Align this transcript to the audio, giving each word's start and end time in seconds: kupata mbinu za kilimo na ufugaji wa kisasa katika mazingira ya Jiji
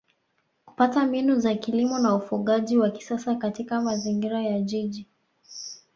kupata 0.65 1.05
mbinu 1.05 1.39
za 1.39 1.55
kilimo 1.55 1.99
na 1.99 2.15
ufugaji 2.15 2.77
wa 2.77 2.89
kisasa 2.89 3.35
katika 3.35 3.81
mazingira 3.81 4.41
ya 4.41 4.61
Jiji 4.61 5.07